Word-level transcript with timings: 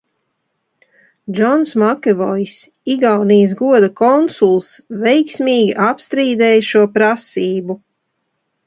Džons 1.39 1.73
Makevojs, 1.81 2.55
Igaunijas 2.95 3.55
goda 3.61 3.91
konsuls, 4.03 4.73
veiksmīgi 5.07 5.79
apstrīdēja 5.91 6.69
šo 6.73 6.87
prasību. 6.99 7.83